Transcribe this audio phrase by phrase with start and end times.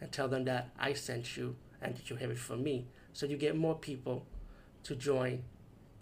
[0.00, 2.86] and tell them that I sent you and that you have it from me.
[3.12, 4.26] So you get more people
[4.84, 5.44] to join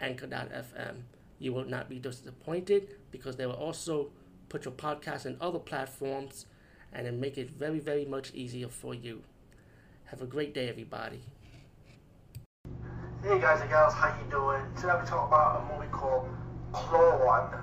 [0.01, 1.03] Anchor.fm.
[1.39, 4.11] You will not be disappointed because they will also
[4.49, 6.47] put your podcast in other platforms
[6.93, 9.23] and then make it very, very much easier for you.
[10.05, 11.23] Have a great day, everybody.
[13.23, 14.63] Hey guys and gals, how you doing?
[14.77, 16.29] Today we talk about a movie called
[16.73, 17.55] Clawed.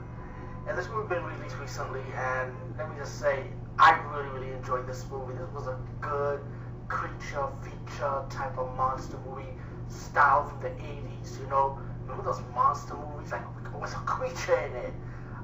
[0.70, 3.48] And this movie been released recently, and let me just say,
[3.80, 5.34] I really, really enjoyed this movie.
[5.34, 6.41] This was a good
[6.88, 9.50] creature feature type of monster movie
[9.88, 11.80] style from the 80s, you know?
[12.04, 13.32] Remember those monster movies?
[13.32, 13.41] Like,
[13.74, 14.93] what's a creature in it?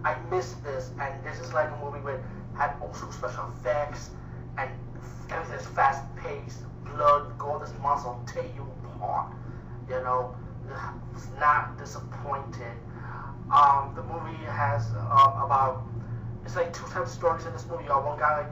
[0.03, 2.21] I miss this, and this is like a movie with
[2.55, 4.11] had also special effects,
[4.59, 4.69] and
[5.31, 9.33] everything's fast paced, blood, gore, this monster will tear you apart,
[9.89, 10.35] you know?
[11.15, 12.77] It's not disappointed.
[13.51, 15.83] Um, the movie has um, about
[16.43, 17.83] it's like two types of stories in this movie.
[17.83, 18.51] You got one guy like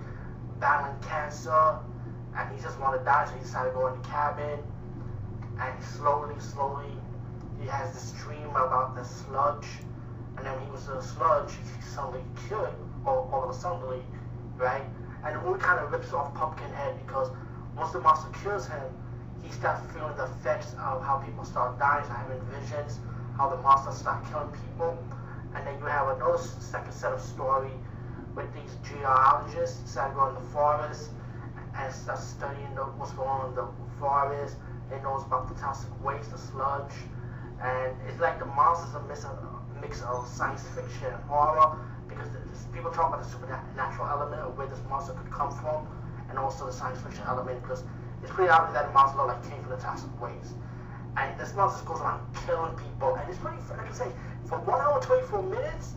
[0.59, 1.77] battling cancer,
[2.37, 4.59] and he just wanted to die, so he decided to go in the cabin,
[5.59, 6.89] and slowly, slowly,
[7.61, 9.67] he has this dream about the sludge,
[10.37, 12.73] and then he was the sludge, he suddenly killed
[13.05, 14.01] all, all of a sudden,
[14.57, 14.83] right?
[15.23, 17.29] And movie kind of rips off Pumpkinhead because
[17.77, 18.81] once the monster kills him,
[19.43, 22.99] he starts feeling the effects of how people start dying, start having visions
[23.37, 24.97] how the monsters start killing people.
[25.55, 27.71] And then you have another second set of story
[28.35, 31.11] with these geologists that go in the forest
[31.75, 33.67] and start studying the, what's going on in the
[33.99, 34.57] forest.
[34.89, 36.93] They know about the toxic waste, the sludge.
[37.61, 41.77] And it's like the monsters are of, mix of science fiction and horror
[42.07, 42.27] because
[42.73, 45.87] people talk about the supernatural element of where this monster could come from
[46.29, 47.83] and also the science fiction element because
[48.21, 50.55] it's pretty obvious that the monster like came from the toxic waste
[51.17, 53.57] and this monster goes around killing people, and it's pretty.
[53.69, 54.11] Like I say,
[54.47, 55.93] for one hour twenty four minutes,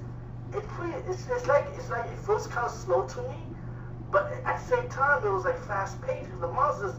[0.52, 0.94] it's pretty.
[1.08, 3.38] It's, it's like it's like it feels kind of slow to me,
[4.10, 6.28] but at the same time it was like fast paced.
[6.40, 6.94] The monster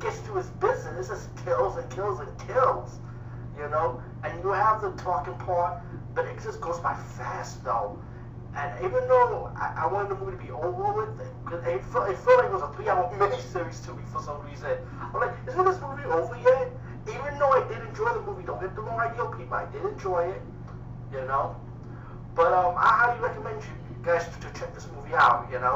[0.00, 1.08] gets to his business.
[1.08, 2.98] It just kills and kills and kills,
[3.56, 4.02] you know.
[4.24, 5.82] And you have the talking part,
[6.14, 7.98] but it just goes by fast though.
[8.54, 12.10] And even though I, I wanted the movie to be over with, it, it, felt,
[12.10, 14.76] it felt like it was a three-hour miniseries to me for some reason.
[15.00, 16.68] I'm like, isn't movie over yet?
[17.08, 17.82] even though I did
[18.62, 19.54] enjoy the movie, don't get the wrong idea, people.
[19.54, 20.42] I did enjoy it,
[21.12, 21.56] you know.
[22.34, 25.68] But um, I highly recommend you guys to check this movie out, you know.